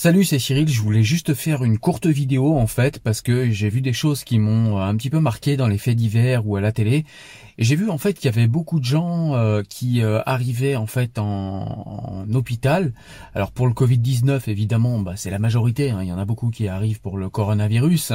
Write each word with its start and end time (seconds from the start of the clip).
Salut, 0.00 0.22
c'est 0.22 0.38
Cyril. 0.38 0.68
Je 0.68 0.80
voulais 0.80 1.02
juste 1.02 1.34
faire 1.34 1.64
une 1.64 1.76
courte 1.76 2.06
vidéo 2.06 2.56
en 2.56 2.68
fait 2.68 3.00
parce 3.00 3.20
que 3.20 3.50
j'ai 3.50 3.68
vu 3.68 3.80
des 3.80 3.92
choses 3.92 4.22
qui 4.22 4.38
m'ont 4.38 4.78
un 4.78 4.94
petit 4.94 5.10
peu 5.10 5.18
marqué 5.18 5.56
dans 5.56 5.66
les 5.66 5.76
faits 5.76 5.96
divers 5.96 6.46
ou 6.46 6.54
à 6.54 6.60
la 6.60 6.70
télé. 6.70 7.04
J'ai 7.58 7.74
vu 7.74 7.90
en 7.90 7.98
fait 7.98 8.14
qu'il 8.14 8.26
y 8.26 8.28
avait 8.28 8.46
beaucoup 8.46 8.78
de 8.78 8.84
gens 8.84 9.34
euh, 9.34 9.62
qui 9.68 10.00
euh, 10.00 10.20
arrivaient 10.24 10.76
en 10.76 10.86
fait 10.86 11.18
en, 11.18 12.24
hôpital. 12.32 12.92
Alors 13.34 13.50
pour 13.50 13.66
le 13.66 13.72
Covid-19 13.72 14.48
évidemment, 14.48 15.00
bah, 15.00 15.14
c'est 15.16 15.30
la 15.30 15.40
majorité. 15.40 15.90
Hein. 15.90 15.98
Il 16.02 16.08
y 16.08 16.12
en 16.12 16.18
a 16.18 16.24
beaucoup 16.24 16.50
qui 16.50 16.68
arrivent 16.68 17.00
pour 17.00 17.18
le 17.18 17.28
coronavirus, 17.28 18.12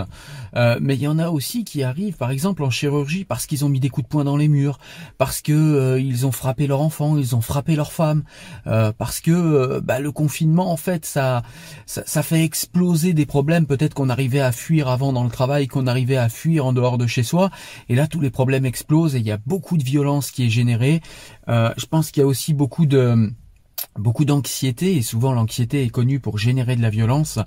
euh, 0.56 0.78
mais 0.80 0.96
il 0.96 1.02
y 1.02 1.08
en 1.10 1.20
a 1.20 1.30
aussi 1.30 1.66
qui 1.66 1.84
arrivent 1.84 2.16
par 2.16 2.32
exemple 2.32 2.64
en 2.64 2.70
chirurgie 2.70 3.26
parce 3.26 3.46
qu'ils 3.46 3.66
ont 3.66 3.70
mis 3.70 3.82
des 3.82 3.90
coups 3.90 4.06
de 4.06 4.10
poing 4.10 4.24
dans 4.24 4.38
les 4.38 4.48
murs, 4.48 4.80
parce 5.18 5.42
que 5.42 6.00
ils 6.00 6.26
ont 6.26 6.32
frappé 6.32 6.66
leur 6.66 6.80
enfant, 6.80 7.18
ils 7.18 7.36
ont 7.36 7.42
frappé 7.42 7.76
leur 7.76 7.92
femme, 7.92 8.24
parce 8.64 9.20
que 9.20 9.82
bah, 9.82 10.00
le 10.00 10.14
confinement 10.14 10.72
en 10.72 10.78
fait 10.78 11.06
ça 11.06 11.44
ça, 11.86 12.24
fait 12.24 12.44
exploser 12.44 13.14
des 13.14 13.26
problèmes 13.26 13.66
peut-être 13.66 13.94
qu'on 13.94 14.10
arrivait 14.10 14.40
à 14.40 14.52
fuir 14.52 14.88
avant 14.88 15.14
dans 15.14 15.24
le 15.24 15.30
travail, 15.30 15.68
qu'on 15.68 15.88
arrivait 15.88 16.18
à 16.18 16.30
fuir 16.30 16.66
en 16.66 16.74
dehors 16.74 16.98
de 16.98 17.08
chez 17.08 17.24
soi. 17.24 17.50
Et 17.90 17.96
là, 17.96 18.08
tous 18.08 18.20
les 18.20 18.30
problèmes 18.30 18.66
explosent 18.66 19.16
et 19.16 19.20
il 19.20 19.26
y 19.26 19.32
a 19.32 19.40
beaucoup 19.46 19.78
de 19.78 19.84
violence 19.84 20.32
qui 20.32 20.46
est 20.46 20.50
générée. 20.50 21.02
Euh, 21.50 21.74
je 21.78 21.86
pense 21.86 22.12
qu'il 22.12 22.22
y 22.22 22.24
a 22.24 22.28
aussi 22.28 22.54
beaucoup 22.54 22.86
de 22.86 23.32
beaucoup 23.98 24.26
d'anxiété 24.26 24.96
et 24.96 25.02
souvent 25.02 25.34
l'anxiété 25.34 25.84
est 25.84 25.90
connue 25.90 26.20
pour 26.20 26.38
générer 26.38 26.76
de 26.76 26.82
la 26.82 26.90
violence. 26.90 27.40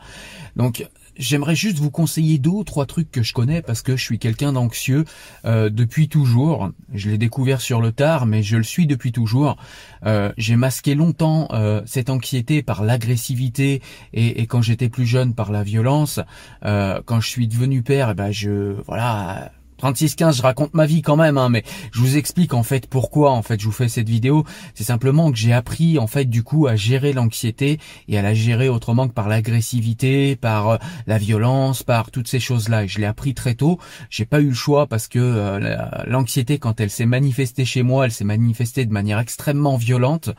Donc 0.54 0.86
j'aimerais 1.18 1.54
juste 1.54 1.78
vous 1.78 1.90
conseiller 1.90 2.38
deux 2.38 2.50
ou 2.50 2.64
trois 2.64 2.86
trucs 2.86 3.10
que 3.10 3.22
je 3.22 3.32
connais 3.32 3.62
parce 3.62 3.82
que 3.82 3.96
je 3.96 4.02
suis 4.02 4.18
quelqu'un 4.18 4.52
d'anxieux 4.52 5.04
euh, 5.44 5.70
depuis 5.70 6.08
toujours. 6.08 6.70
Je 6.92 7.10
l'ai 7.10 7.18
découvert 7.18 7.60
sur 7.60 7.80
le 7.80 7.92
tard, 7.92 8.26
mais 8.26 8.42
je 8.42 8.56
le 8.56 8.62
suis 8.62 8.86
depuis 8.86 9.12
toujours. 9.12 9.56
Euh, 10.04 10.32
j'ai 10.36 10.56
masqué 10.56 10.94
longtemps 10.94 11.48
euh, 11.52 11.82
cette 11.86 12.10
anxiété 12.10 12.62
par 12.62 12.84
l'agressivité 12.84 13.82
et, 14.12 14.46
quand 14.46 14.62
j'étais 14.62 14.88
plus 14.88 15.06
jeune 15.06 15.34
par 15.34 15.50
la 15.50 15.62
violence. 15.62 16.20
quand 16.62 17.20
je 17.20 17.28
suis 17.28 17.48
devenu 17.48 17.82
père, 17.82 18.10
eh 18.10 18.14
ben 18.14 18.30
je 18.30 18.76
voilà 18.86 19.50
3615, 19.78 20.36
je 20.36 20.42
raconte 20.42 20.74
ma 20.74 20.86
vie 20.86 21.02
quand 21.02 21.16
même, 21.16 21.36
hein, 21.36 21.48
mais 21.48 21.62
je 21.92 22.00
vous 22.00 22.16
explique 22.16 22.54
en 22.54 22.62
fait 22.62 22.86
pourquoi 22.86 23.32
en 23.32 23.42
fait 23.42 23.60
je 23.60 23.66
vous 23.66 23.72
fais 23.72 23.88
cette 23.88 24.08
vidéo. 24.08 24.44
C'est 24.74 24.84
simplement 24.84 25.30
que 25.30 25.36
j'ai 25.36 25.52
appris 25.52 25.98
en 25.98 26.06
fait 26.06 26.24
du 26.24 26.42
coup 26.42 26.66
à 26.66 26.76
gérer 26.76 27.12
l'anxiété 27.12 27.78
et 28.08 28.18
à 28.18 28.22
la 28.22 28.34
gérer 28.34 28.68
autrement 28.68 29.08
que 29.08 29.12
par 29.12 29.28
l'agressivité, 29.28 30.36
par 30.36 30.68
euh, 30.68 30.76
la 31.06 31.18
violence, 31.18 31.82
par 31.82 32.10
toutes 32.10 32.28
ces 32.28 32.40
choses-là. 32.40 32.84
Et 32.84 32.88
je 32.88 32.98
l'ai 32.98 33.06
appris 33.06 33.34
très 33.34 33.54
tôt. 33.54 33.78
J'ai 34.08 34.24
pas 34.24 34.40
eu 34.40 34.48
le 34.48 34.54
choix 34.54 34.86
parce 34.86 35.08
que 35.08 35.18
euh, 35.18 35.76
l'anxiété 36.06 36.58
quand 36.58 36.80
elle 36.80 36.90
s'est 36.90 37.06
manifestée 37.06 37.64
chez 37.64 37.82
moi, 37.82 38.06
elle 38.06 38.12
s'est 38.12 38.24
manifestée 38.24 38.86
de 38.86 38.92
manière 38.92 39.18
extrêmement 39.18 39.76
violente. 39.76 40.30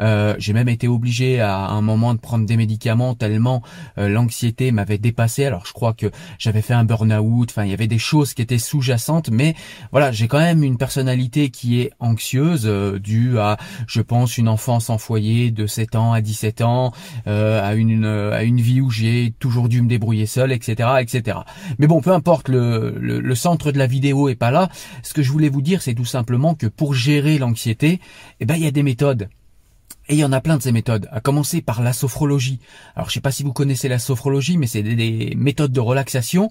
Euh, 0.00 0.34
j'ai 0.38 0.52
même 0.52 0.68
été 0.68 0.88
obligé 0.88 1.40
à 1.40 1.68
un 1.68 1.80
moment 1.80 2.14
de 2.14 2.18
prendre 2.18 2.46
des 2.46 2.56
médicaments 2.56 3.14
tellement 3.14 3.62
l'anxiété 3.96 4.72
m'avait 4.72 4.98
dépassé. 4.98 5.44
Alors 5.44 5.66
je 5.66 5.72
crois 5.72 5.92
que 5.92 6.10
j'avais 6.38 6.62
fait 6.62 6.74
un 6.74 6.84
burn-out. 6.84 7.50
Enfin 7.50 7.64
il 7.64 7.70
y 7.70 7.74
avait 7.74 7.86
des 7.86 7.98
choses 7.98 8.34
qui 8.34 8.42
étaient 8.42 8.58
sous 8.58 8.79
mais 9.30 9.54
voilà, 9.92 10.12
j'ai 10.12 10.28
quand 10.28 10.38
même 10.38 10.62
une 10.62 10.76
personnalité 10.76 11.50
qui 11.50 11.80
est 11.80 11.90
anxieuse, 12.00 12.66
euh, 12.66 12.98
due 12.98 13.38
à, 13.38 13.56
je 13.86 14.00
pense, 14.00 14.38
une 14.38 14.48
enfance 14.48 14.90
en 14.90 14.98
foyer 14.98 15.50
de 15.50 15.66
7 15.66 15.96
ans 15.96 16.12
à 16.12 16.20
17 16.20 16.62
ans, 16.62 16.92
euh, 17.26 17.62
à 17.62 17.74
une 17.74 18.04
à 18.04 18.42
une 18.42 18.60
vie 18.60 18.80
où 18.80 18.90
j'ai 18.90 19.34
toujours 19.38 19.68
dû 19.68 19.82
me 19.82 19.88
débrouiller 19.88 20.26
seul, 20.26 20.52
etc., 20.52 20.88
etc. 21.00 21.38
Mais 21.78 21.86
bon, 21.86 22.00
peu 22.00 22.12
importe, 22.12 22.48
le, 22.48 22.94
le, 22.98 23.34
centre 23.34 23.72
de 23.72 23.78
la 23.78 23.86
vidéo 23.86 24.28
est 24.28 24.34
pas 24.34 24.50
là. 24.50 24.68
Ce 25.02 25.14
que 25.14 25.22
je 25.22 25.30
voulais 25.30 25.48
vous 25.48 25.62
dire, 25.62 25.82
c'est 25.82 25.94
tout 25.94 26.04
simplement 26.04 26.54
que 26.54 26.66
pour 26.66 26.94
gérer 26.94 27.38
l'anxiété, 27.38 28.00
eh 28.40 28.44
ben 28.44 28.56
il 28.56 28.62
y 28.62 28.66
a 28.66 28.70
des 28.70 28.82
méthodes. 28.82 29.28
Et 30.10 30.14
il 30.14 30.18
y 30.18 30.24
en 30.24 30.32
a 30.32 30.40
plein 30.40 30.56
de 30.56 30.62
ces 30.62 30.72
méthodes, 30.72 31.08
à 31.12 31.20
commencer 31.20 31.62
par 31.62 31.82
la 31.82 31.92
sophrologie. 31.92 32.58
Alors 32.96 33.08
je 33.08 33.14
sais 33.14 33.20
pas 33.20 33.30
si 33.30 33.44
vous 33.44 33.52
connaissez 33.52 33.88
la 33.88 34.00
sophrologie, 34.00 34.56
mais 34.56 34.66
c'est 34.66 34.82
des, 34.82 35.34
méthodes 35.36 35.70
de 35.70 35.78
relaxation. 35.78 36.50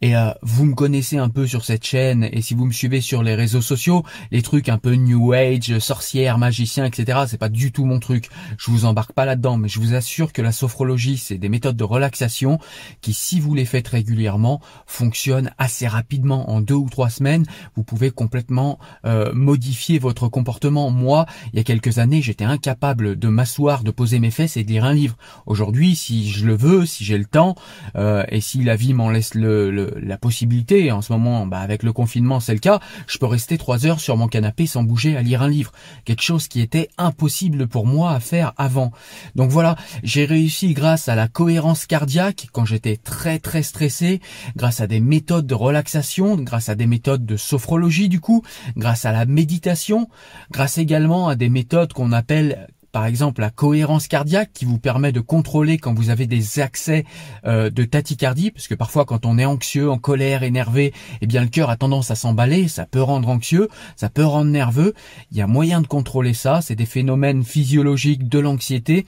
Et 0.00 0.16
euh, 0.16 0.30
vous 0.42 0.64
me 0.64 0.74
connaissez 0.74 1.18
un 1.18 1.28
peu 1.28 1.46
sur 1.46 1.64
cette 1.64 1.84
chaîne, 1.84 2.28
et 2.32 2.42
si 2.42 2.54
vous 2.54 2.66
me 2.66 2.72
suivez 2.72 3.00
sur 3.00 3.22
les 3.22 3.34
réseaux 3.34 3.62
sociaux, 3.62 4.04
les 4.30 4.42
trucs 4.42 4.68
un 4.68 4.78
peu 4.78 4.94
New 4.94 5.32
Age, 5.32 5.78
sorcière, 5.78 6.38
magicien, 6.38 6.84
etc., 6.84 7.20
c'est 7.26 7.38
pas 7.38 7.48
du 7.48 7.72
tout 7.72 7.84
mon 7.84 8.00
truc. 8.00 8.28
Je 8.58 8.70
vous 8.70 8.84
embarque 8.84 9.12
pas 9.12 9.24
là-dedans, 9.24 9.56
mais 9.56 9.68
je 9.68 9.80
vous 9.80 9.94
assure 9.94 10.32
que 10.32 10.42
la 10.42 10.52
sophrologie, 10.52 11.18
c'est 11.18 11.38
des 11.38 11.48
méthodes 11.48 11.76
de 11.76 11.84
relaxation 11.84 12.58
qui, 13.00 13.14
si 13.14 13.40
vous 13.40 13.54
les 13.54 13.64
faites 13.64 13.88
régulièrement, 13.88 14.60
fonctionnent 14.86 15.50
assez 15.58 15.86
rapidement. 15.86 16.50
En 16.50 16.60
deux 16.60 16.74
ou 16.74 16.88
trois 16.90 17.10
semaines, 17.10 17.44
vous 17.76 17.82
pouvez 17.82 18.10
complètement 18.10 18.78
euh, 19.04 19.32
modifier 19.34 19.98
votre 19.98 20.28
comportement. 20.28 20.90
Moi, 20.90 21.26
il 21.52 21.56
y 21.56 21.60
a 21.60 21.64
quelques 21.64 21.98
années, 21.98 22.22
j'étais 22.22 22.44
incapable 22.44 23.18
de 23.18 23.28
m'asseoir, 23.28 23.82
de 23.82 23.90
poser 23.90 24.18
mes 24.18 24.30
fesses 24.30 24.56
et 24.56 24.64
de 24.64 24.68
lire 24.68 24.84
un 24.84 24.94
livre. 24.94 25.16
Aujourd'hui, 25.46 25.96
si 25.96 26.30
je 26.30 26.46
le 26.46 26.56
veux, 26.56 26.86
si 26.86 27.04
j'ai 27.04 27.18
le 27.18 27.24
temps, 27.24 27.54
euh, 27.96 28.24
et 28.28 28.40
si 28.40 28.62
la 28.62 28.76
vie 28.76 28.94
m'en 28.94 29.10
laisse 29.10 29.34
le, 29.34 29.83
la 30.00 30.18
possibilité, 30.18 30.90
en 30.92 31.02
ce 31.02 31.12
moment, 31.12 31.46
bah, 31.46 31.58
avec 31.58 31.82
le 31.82 31.92
confinement, 31.92 32.40
c'est 32.40 32.52
le 32.52 32.58
cas, 32.58 32.80
je 33.06 33.18
peux 33.18 33.26
rester 33.26 33.58
trois 33.58 33.86
heures 33.86 34.00
sur 34.00 34.16
mon 34.16 34.28
canapé 34.28 34.66
sans 34.66 34.82
bouger 34.82 35.16
à 35.16 35.22
lire 35.22 35.42
un 35.42 35.48
livre. 35.48 35.72
Quelque 36.04 36.22
chose 36.22 36.48
qui 36.48 36.60
était 36.60 36.88
impossible 36.98 37.66
pour 37.66 37.86
moi 37.86 38.12
à 38.12 38.20
faire 38.20 38.52
avant. 38.56 38.92
Donc 39.34 39.50
voilà, 39.50 39.76
j'ai 40.02 40.24
réussi 40.24 40.74
grâce 40.74 41.08
à 41.08 41.14
la 41.14 41.28
cohérence 41.28 41.86
cardiaque 41.86 42.48
quand 42.52 42.64
j'étais 42.64 42.96
très 42.96 43.38
très 43.38 43.62
stressé, 43.62 44.20
grâce 44.56 44.80
à 44.80 44.86
des 44.86 45.00
méthodes 45.00 45.46
de 45.46 45.54
relaxation, 45.54 46.36
grâce 46.36 46.68
à 46.68 46.74
des 46.74 46.86
méthodes 46.86 47.26
de 47.26 47.36
sophrologie 47.36 48.08
du 48.08 48.20
coup, 48.20 48.42
grâce 48.76 49.04
à 49.04 49.12
la 49.12 49.26
méditation, 49.26 50.08
grâce 50.50 50.78
également 50.78 51.28
à 51.28 51.36
des 51.36 51.48
méthodes 51.48 51.92
qu'on 51.92 52.12
appelle 52.12 52.68
par 52.94 53.06
exemple 53.06 53.40
la 53.40 53.50
cohérence 53.50 54.06
cardiaque 54.06 54.52
qui 54.54 54.64
vous 54.64 54.78
permet 54.78 55.10
de 55.10 55.18
contrôler 55.18 55.78
quand 55.78 55.94
vous 55.94 56.10
avez 56.10 56.28
des 56.28 56.60
accès 56.60 57.04
euh, 57.44 57.68
de 57.68 57.82
tachycardie, 57.82 58.52
parce 58.52 58.68
que 58.68 58.76
parfois 58.76 59.04
quand 59.04 59.26
on 59.26 59.36
est 59.36 59.44
anxieux, 59.44 59.90
en 59.90 59.98
colère, 59.98 60.44
énervé, 60.44 60.94
eh 61.20 61.26
bien 61.26 61.42
le 61.42 61.48
cœur 61.48 61.70
a 61.70 61.76
tendance 61.76 62.12
à 62.12 62.14
s'emballer, 62.14 62.68
ça 62.68 62.86
peut 62.86 63.02
rendre 63.02 63.28
anxieux, 63.28 63.68
ça 63.96 64.10
peut 64.10 64.24
rendre 64.24 64.52
nerveux. 64.52 64.94
Il 65.32 65.36
y 65.36 65.42
a 65.42 65.48
moyen 65.48 65.80
de 65.80 65.88
contrôler 65.88 66.34
ça, 66.34 66.60
c'est 66.62 66.76
des 66.76 66.86
phénomènes 66.86 67.42
physiologiques 67.42 68.28
de 68.28 68.38
l'anxiété 68.38 69.06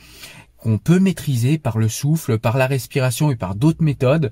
qu'on 0.56 0.78
peut 0.78 0.98
maîtriser 0.98 1.58
par 1.58 1.78
le 1.78 1.88
souffle, 1.88 2.38
par 2.38 2.56
la 2.56 2.66
respiration 2.66 3.30
et 3.30 3.36
par 3.36 3.54
d'autres 3.54 3.82
méthodes. 3.82 4.30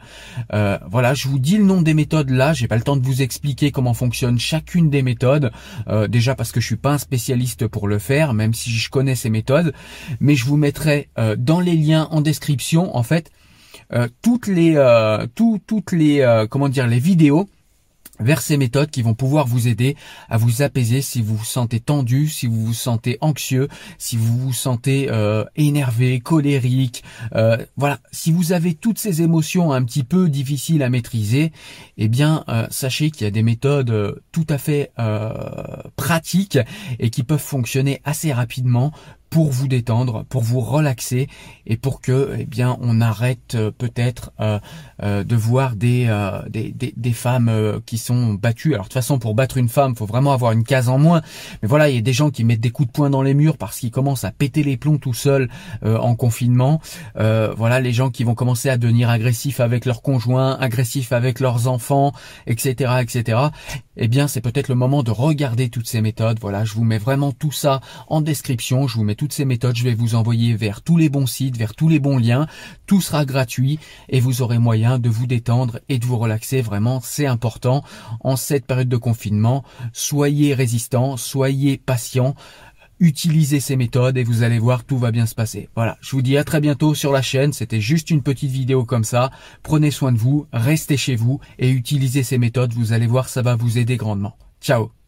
Euh, 0.53 0.79
voilà, 0.89 1.15
je 1.15 1.29
vous 1.29 1.39
dis 1.39 1.57
le 1.57 1.65
nom 1.65 1.83
des 1.83 1.95
méthodes 1.95 2.31
là. 2.31 2.53
J'ai 2.53 2.69
pas 2.69 2.77
le 2.77 2.83
temps 2.83 2.97
de 2.97 3.05
vous 3.05 3.23
expliquer 3.23 3.71
comment 3.71 3.95
fonctionne 3.95 4.39
chacune 4.39 4.91
des 4.91 5.03
méthodes. 5.03 5.53
Euh, 5.89 6.09
déjà 6.09 6.35
parce 6.35 6.53
que 6.53 6.61
je 6.61 6.67
suis 6.67 6.77
pas 6.77 6.93
un 6.93 6.99
spécialiste 6.99 7.67
pour 7.67 7.89
le 7.89 7.99
faire, 7.99 8.35
même 8.35 8.55
si 8.55 8.71
je 8.71 8.91
connais 8.91 9.15
ces 9.15 9.31
méthodes. 9.31 9.75
Mais 10.21 10.35
je 10.35 10.45
vous 10.45 10.57
mettrai 10.57 11.09
euh, 11.19 11.37
dans 11.37 11.61
les 11.61 11.77
liens 11.77 12.09
en 12.11 12.21
description, 12.21 12.97
en 12.97 13.03
fait, 13.03 13.31
toutes 14.23 14.49
les, 14.49 14.75
toutes 15.37 15.93
les, 15.93 16.47
comment 16.51 16.69
dire, 16.69 16.87
les 16.87 16.99
vidéos 16.99 17.49
vers 18.21 18.41
ces 18.41 18.57
méthodes 18.57 18.91
qui 18.91 19.03
vont 19.03 19.15
pouvoir 19.15 19.47
vous 19.47 19.69
aider 19.69 19.97
à 20.29 20.39
vous 20.39 20.63
apaiser 20.63 21.03
si 21.03 21.23
vous 21.23 21.37
vous 21.37 21.45
sentez 21.45 21.81
tendu, 21.81 22.29
si 22.29 22.47
vous 22.47 22.67
vous 22.67 22.75
sentez 22.75 23.19
anxieux, 23.21 23.69
si 23.99 24.17
vous 24.17 24.39
vous 24.39 24.53
sentez 24.53 25.09
euh, 25.11 25.45
énervé, 25.57 26.21
colérique. 26.21 27.03
Euh, 27.35 27.57
voilà, 27.77 27.99
si 28.13 28.33
vous 28.33 28.53
avez 28.53 28.75
toutes 28.75 28.99
ces 28.99 29.23
émotions 29.23 29.73
un 29.73 29.83
petit 29.83 30.05
peu 30.05 30.29
difficiles 30.29 30.83
à 30.83 30.91
maîtriser, 30.91 31.53
eh 31.97 32.09
bien 32.09 32.45
euh, 32.49 32.67
sachez 32.71 33.11
qu'il 33.11 33.25
y 33.25 33.29
a 33.29 33.31
des 33.31 33.43
méthodes 33.43 34.23
tout 34.33 34.47
à 34.49 34.59
fait 34.59 34.93
pratiques 35.97 36.59
et 36.99 37.11
qui 37.11 37.23
peuvent 37.23 37.39
fonctionner 37.39 38.01
assez 38.05 38.33
rapidement 38.33 38.93
pour 39.31 39.51
vous 39.51 39.67
détendre, 39.67 40.25
pour 40.29 40.43
vous 40.43 40.61
relaxer 40.61 41.29
et 41.67 41.77
pour 41.77 42.01
que 42.01 42.37
eh 42.39 42.45
bien 42.45 42.77
on 42.81 43.01
arrête 43.01 43.57
euh, 43.57 43.73
peut-être 43.77 44.33
euh, 44.39 44.61
euh, 45.03 45.25
de 45.25 45.35
voir 45.35 45.75
des, 45.75 46.09
des, 46.49 46.73
des, 46.97 47.13
femmes 47.13 47.81
qui 47.85 47.99
sont 47.99 48.35
battues. 48.35 48.75
Alors 48.75 48.85
de 48.85 48.89
toute 48.89 48.95
façon 48.95 49.19
pour 49.19 49.35
battre 49.35 49.57
une 49.57 49.69
femme, 49.69 49.97
faut 49.97 50.07
vraiment 50.07 50.33
avoir 50.33 50.53
une 50.53 50.63
case 50.63 50.89
en 50.89 50.99
moins. 50.99 51.21
Mais 51.63 51.69
voilà, 51.69 51.89
il 51.89 51.97
y 51.97 51.99
a 51.99 52.03
des 52.03 52.13
gens 52.13 52.31
qui 52.31 52.45
mettent 52.45 52.61
des 52.61 52.71
coups 52.71 52.89
de 52.89 52.93
poing 52.93 53.11
dans 53.11 53.23
les 53.23 53.35
murs 53.35 53.57
parce 53.57 53.81
qu'ils 53.81 53.91
commencent 53.91 54.25
à 54.25 54.31
péter 54.31 54.63
les 54.63 54.77
plombs 54.77 54.99
tout 54.99 55.15
seuls 55.15 55.49
en 55.83 56.15
confinement. 56.15 56.81
voilà, 57.17 57.81
les 57.81 57.93
gens 57.93 58.11
qui 58.11 58.25
vont 58.25 58.35
commencer 58.35 58.69
à 58.69 58.77
devenir 58.77 59.11
agressifs 59.11 59.61
avec 59.61 59.85
leurs 59.85 60.03
conjoints, 60.03 60.57
agressifs 60.61 61.13
avec 61.13 61.41
leurs 61.41 61.67
enfants, 61.69 62.13
etc., 62.47 62.95
etc. 63.03 63.39
Eh 63.97 64.09
bien, 64.09 64.27
c'est 64.27 64.41
peut-être 64.41 64.69
le 64.69 64.75
moment 64.75 65.03
de 65.03 65.11
regarder 65.11 65.69
toutes 65.69 65.87
ces 65.87 66.01
méthodes. 66.01 66.39
Voilà, 66.41 66.65
je 66.65 66.75
vous 66.75 66.85
mets 66.85 66.99
vraiment 66.99 67.33
tout 67.33 67.53
ça 67.53 67.81
en 68.09 68.21
description. 68.21 68.89
Je 68.89 68.97
vous 68.97 69.05
mets 69.05 69.15
toutes 69.15 69.33
ces 69.33 69.45
méthodes, 69.45 69.77
je 69.77 69.85
vais 69.85 69.95
vous 69.95 70.15
envoyer 70.15 70.55
vers 70.55 70.83
tous 70.83 70.97
les 70.97 71.09
bons 71.09 71.27
sites, 71.27 71.57
vers 71.57 71.75
tous 71.75 71.89
les 71.89 72.01
bons 72.01 72.19
liens. 72.19 72.47
Tout 72.87 73.01
sera 73.01 73.25
gratuit 73.25 73.79
et 74.09 74.21
vous 74.21 74.43
aurez 74.43 74.59
moyen 74.59 74.99
de 74.99 75.09
vous 75.09 75.27
détendre 75.27 75.79
et 75.89 75.99
de 75.99 76.07
vous 76.07 76.19
relaxer. 76.19 76.61
Vraiment, 76.61 77.01
c'est 77.03 77.27
important 77.27 77.85
en 78.21 78.37
cette 78.37 78.67
période 78.67 78.89
de 78.89 78.97
confinement. 78.97 79.65
Soyez 79.93 80.55
résistants, 80.55 81.17
soyez 81.17 81.79
patients 81.79 82.35
utilisez 83.05 83.61
ces 83.61 83.77
méthodes 83.77 84.17
et 84.17 84.25
vous 84.25 84.43
allez 84.43 84.59
voir 84.59 84.85
tout 84.85 84.99
va 84.99 85.11
bien 85.11 85.27
se 85.27 85.35
passer. 85.35 85.69
Voilà, 85.77 85.99
je 86.01 86.11
vous 86.11 86.23
dis 86.23 86.37
à 86.37 86.45
très 86.45 86.61
bientôt 86.61 86.95
sur 86.95 87.13
la 87.13 87.23
chaîne, 87.23 87.53
c'était 87.53 87.81
juste 87.81 88.11
une 88.11 88.23
petite 88.23 88.51
vidéo 88.51 88.85
comme 88.85 89.05
ça. 89.05 89.31
Prenez 89.63 89.91
soin 89.91 90.13
de 90.13 90.19
vous, 90.19 90.47
restez 90.53 90.97
chez 90.97 91.17
vous 91.17 91.41
et 91.59 91.71
utilisez 91.71 92.23
ces 92.23 92.39
méthodes, 92.39 92.73
vous 92.73 92.93
allez 92.93 93.07
voir 93.07 93.29
ça 93.29 93.43
va 93.43 93.57
vous 93.57 93.79
aider 93.79 93.97
grandement. 93.97 94.37
Ciao 94.61 95.04